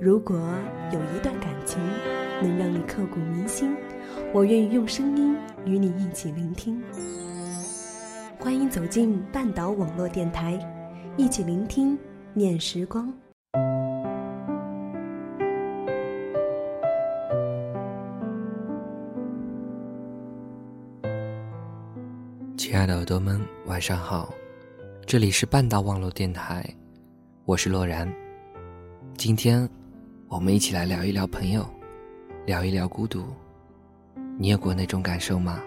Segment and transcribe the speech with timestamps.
[0.00, 0.34] 如果
[0.90, 1.78] 有一段感情
[2.40, 3.76] 能让你刻骨铭心，
[4.32, 5.36] 我愿意用声音
[5.66, 6.82] 与你一起聆听。
[8.38, 10.58] 欢迎走进半岛网络电台，
[11.18, 11.98] 一起聆听
[12.32, 13.12] 念时光。
[22.56, 24.32] 亲爱的耳朵们，晚上好，
[25.04, 26.64] 这里是半岛网络电台，
[27.44, 28.10] 我是洛然。
[29.18, 29.68] 今天，
[30.30, 31.68] 我们一起来聊一聊朋友，
[32.46, 33.24] 聊一聊孤独。
[34.38, 35.60] 你有过那种感受吗？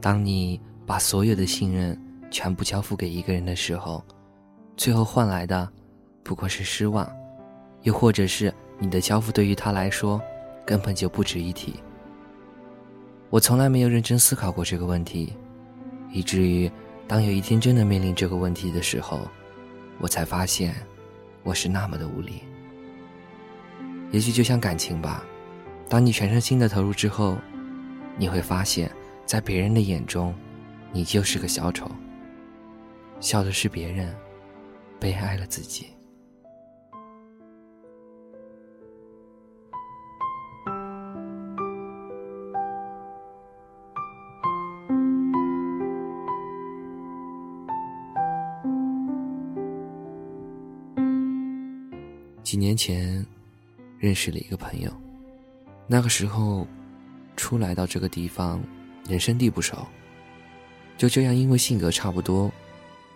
[0.00, 4.02] 当你把所有的信任全部交付给一个人的时候，
[4.74, 5.70] 最后换来的
[6.24, 7.06] 不过是失望，
[7.82, 10.18] 又或者是你的交付对于他来说
[10.64, 11.74] 根本就不值一提。
[13.28, 15.34] 我从来没有认真思考过这个问题。
[16.10, 16.72] 以至于，
[17.06, 19.28] 当有一天真的面临这个问题的时候，
[19.98, 20.74] 我才发现，
[21.42, 22.40] 我是那么的无力。
[24.10, 25.22] 也许就像感情吧，
[25.88, 27.36] 当你全身心的投入之后，
[28.16, 28.90] 你会发现，
[29.26, 30.34] 在别人的眼中，
[30.92, 31.90] 你就是个小丑。
[33.20, 34.14] 笑的是别人，
[34.98, 35.88] 悲哀了自己。
[52.42, 53.26] 几年前，
[53.98, 54.90] 认识了一个朋友。
[55.86, 56.66] 那个时候，
[57.36, 58.62] 初来到这个地方，
[59.08, 59.76] 人生地不熟。
[60.96, 62.50] 就这样，因为性格差不多，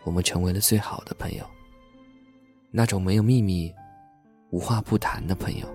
[0.05, 1.45] 我们成为了最好的朋友。
[2.71, 3.73] 那种没有秘密、
[4.51, 5.67] 无话不谈的朋友。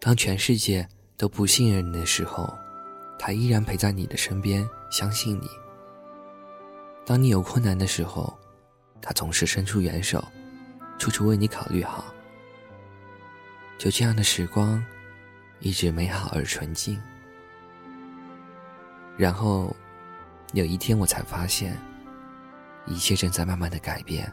[0.00, 2.52] 当全世界都不信任你的时候，
[3.18, 5.46] 他依然陪在你的身边，相信你。
[7.04, 8.32] 当你有困难的时候。
[9.04, 10.24] 他总是伸出援手，
[11.02, 12.14] 处处为你考虑好。
[13.76, 14.80] 就这样的时光，
[15.58, 16.96] 一直美好而纯净。
[19.16, 19.74] 然后，
[20.52, 21.76] 有一天我才发现，
[22.86, 24.32] 一切正在慢慢的改变。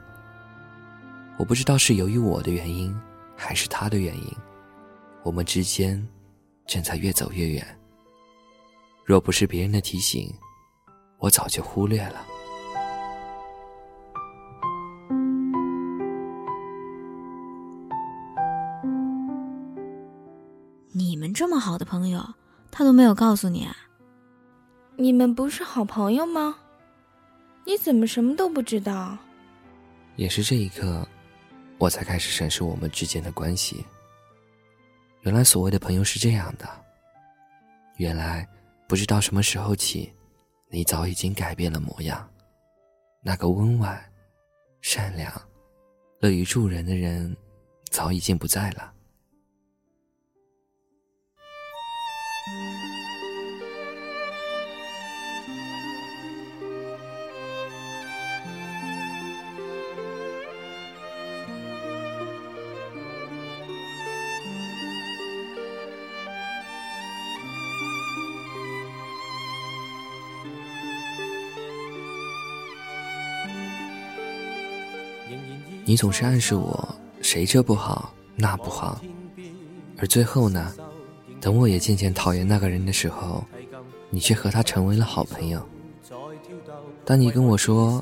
[1.39, 2.95] 我不知道是由于我的原因，
[3.35, 4.31] 还是他的原因，
[5.23, 6.07] 我们之间
[6.67, 7.65] 正在越走越远。
[9.03, 10.31] 若不是别人的提醒，
[11.17, 12.23] 我早就忽略了。
[21.39, 22.21] 这么好的朋友，
[22.69, 23.73] 他都没有告诉你啊？
[24.97, 26.53] 你们不是好朋友吗？
[27.65, 29.17] 你怎么什么都不知道？
[30.17, 31.07] 也是这一刻，
[31.77, 33.85] 我才开始审视我们之间的关系。
[35.21, 36.67] 原来所谓的朋友是这样的。
[37.95, 38.45] 原来
[38.85, 40.13] 不知道什么时候起，
[40.67, 42.29] 你早已经改变了模样。
[43.21, 43.97] 那个温婉、
[44.81, 45.31] 善良、
[46.19, 47.33] 乐于助人的人，
[47.91, 48.91] 早已经不在了。
[75.89, 79.01] 你总是暗示我谁这不好那不好，
[79.97, 80.71] 而最后呢，
[81.41, 83.43] 等我也渐渐讨厌那个人的时候，
[84.11, 85.67] 你却和他成为了好朋友。
[87.03, 87.99] 当你跟我说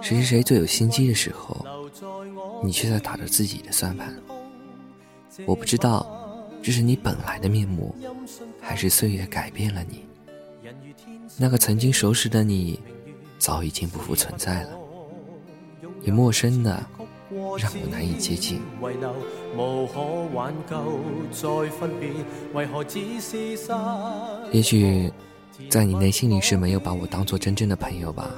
[0.00, 1.62] 谁谁谁最有心机的时候，
[2.64, 4.18] 你却在打着自己的算盘。
[5.44, 6.06] 我不知道
[6.62, 7.94] 这是你本来的面目，
[8.58, 10.06] 还是岁月改变了你。
[11.36, 12.80] 那个曾经熟识的你，
[13.38, 14.70] 早已经不复存在了。
[16.00, 16.82] 你陌生的。
[17.30, 18.60] 让我难以接近。
[24.50, 25.12] 也许，
[25.68, 28.30] 在你内心里是没有把我当做真正的朋友吧。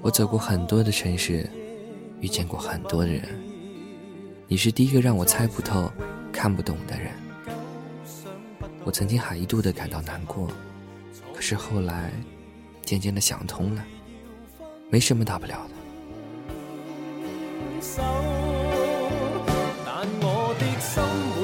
[0.00, 1.50] 我走过很多的城市，
[2.20, 3.28] 遇见过很多的人，
[4.48, 5.90] 你是第一个让我猜不透、
[6.32, 7.12] 看不懂的人。
[8.84, 10.48] 我曾经还一度的感到难过，
[11.34, 12.10] 可是后来，
[12.82, 13.84] 渐渐的想通了，
[14.88, 15.79] 没什么大不了的。
[17.80, 18.02] 手，
[19.84, 21.39] 但我的心。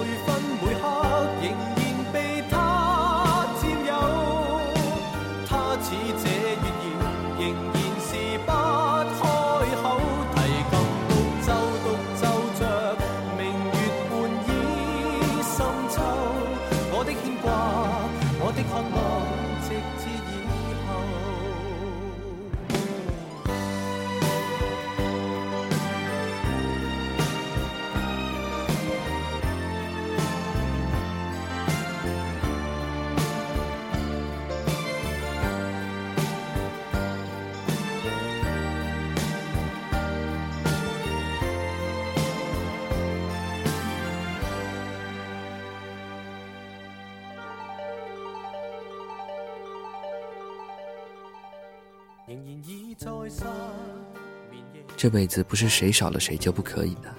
[54.96, 57.14] 这辈子不是谁少了谁就不可以的。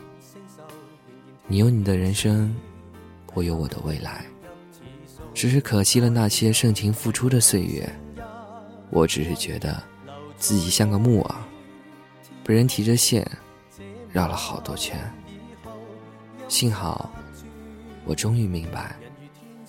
[1.48, 2.54] 你有你的人生，
[3.33, 4.25] 我有我的未来。
[5.33, 7.88] 只是可惜了那些盛情付出的岁月。
[8.89, 9.81] 我只是觉得
[10.38, 11.36] 自己像个木偶，
[12.44, 13.25] 被人提着线
[14.12, 14.98] 绕了好多圈。
[16.48, 17.12] 幸好，
[18.04, 18.95] 我终于明白，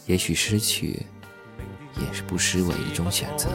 [0.07, 1.05] 也许失去
[1.97, 3.49] 也是不失为一种选择。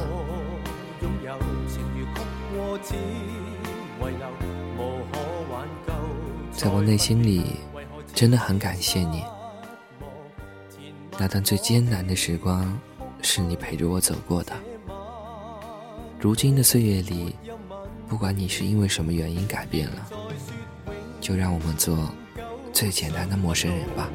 [6.51, 7.55] 在我内心里，
[8.13, 9.23] 真的很感谢你。
[11.17, 12.77] 那段最艰难的时光，
[13.21, 14.53] 是你陪着我走过的。
[16.19, 17.35] 如今的岁月里，
[18.07, 20.07] 不管你是因为什么原因改变了，
[21.21, 21.97] 就让我们做
[22.71, 24.09] 最简单的陌生人吧。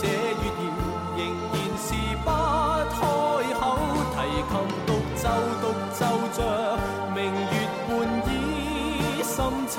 [0.00, 0.62] 这月夜
[1.16, 1.20] 仍
[1.52, 1.88] 然是
[2.24, 2.28] 不
[2.90, 2.96] 开
[3.58, 3.62] 口
[4.12, 4.16] 提
[4.48, 4.52] 琴
[4.86, 5.22] 独奏
[5.60, 6.00] 独奏
[6.32, 6.38] 着
[7.14, 7.54] 明月
[7.86, 7.90] 半
[8.26, 8.30] 倚
[9.22, 9.36] 深
[9.68, 9.74] 秋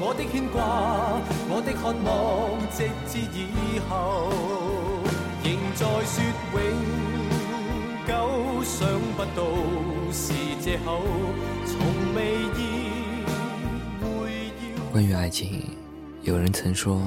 [0.00, 0.56] 我的牵挂
[1.48, 2.10] 我的渴望
[2.70, 4.30] 直至以后
[5.44, 6.22] 仍在说
[6.54, 6.62] 永
[8.06, 9.40] 久想不到
[10.12, 11.02] 是借口
[11.66, 12.18] 从未
[12.56, 12.60] 意
[14.00, 15.62] 会要关于爱情
[16.22, 17.02] 有人曾说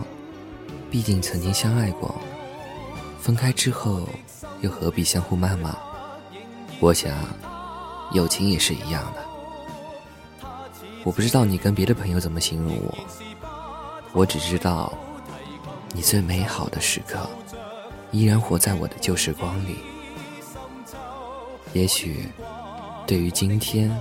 [0.96, 2.16] 毕竟曾经相爱过，
[3.20, 4.08] 分开之后
[4.62, 5.76] 又何必相互谩骂？
[6.80, 7.12] 我想，
[8.14, 10.48] 友情也是一样的。
[11.04, 12.98] 我不知道你跟别的朋友怎么形容我，
[14.14, 14.94] 我只知道，
[15.92, 17.30] 你最美好的时刻，
[18.12, 19.80] 依然活在我的旧时光里。
[21.74, 22.30] 也许，
[23.06, 23.94] 对于今天，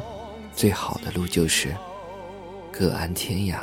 [0.55, 1.75] 最好的路就是
[2.70, 3.62] 各安天涯。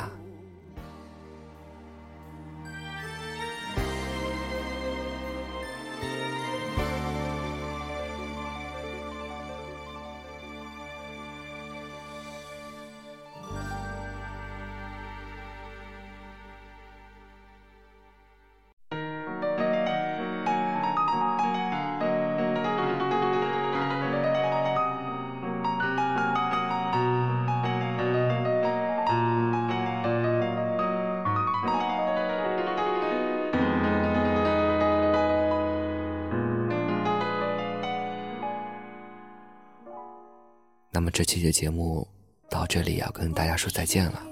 [41.02, 42.06] 那么这期的节目
[42.48, 44.22] 到这里要跟大家说再见了。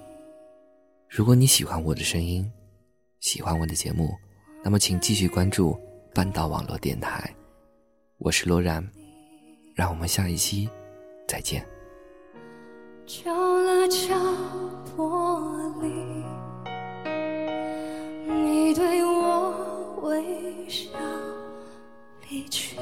[1.09, 2.49] 如果你喜欢我的声音，
[3.19, 4.15] 喜欢我的节目，
[4.63, 5.77] 那么请继续关注
[6.15, 7.29] 半岛网络电台。
[8.19, 8.89] 我是罗然，
[9.75, 10.71] 让我们下一期
[11.27, 11.67] 再见。
[13.05, 14.15] 敲了敲
[14.97, 15.51] 玻
[15.81, 15.91] 璃，
[18.29, 20.89] 你对我微笑
[22.29, 22.77] 离去。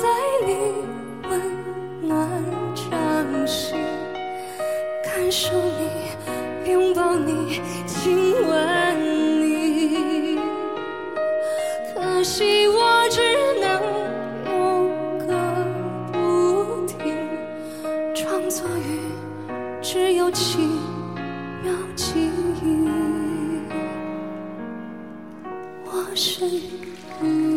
[0.00, 0.08] 在
[0.46, 0.74] 你
[1.28, 2.28] 温暖
[2.74, 3.78] 掌心
[5.04, 10.38] 感受你拥抱你亲吻你
[11.94, 13.20] 可惜我只
[13.60, 13.82] 能
[14.46, 14.88] 有
[15.26, 15.32] 个
[16.12, 17.14] 不停。
[18.14, 18.98] 创作与
[19.82, 20.58] 只有七
[21.62, 22.30] 秒记
[22.62, 22.88] 忆。
[25.84, 27.53] 我是你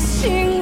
[0.00, 0.59] 心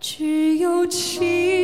[0.00, 1.59] 只有情